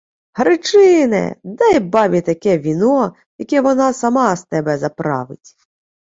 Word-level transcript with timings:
—Гречине! 0.37 1.17
Дай 1.57 1.79
бабі 1.95 2.21
таке 2.29 2.57
віно, 2.63 3.13
яке 3.39 3.61
вона 3.67 3.93
сама 3.93 4.35
з 4.35 4.43
тебе 4.43 4.77
заправить! 4.77 5.55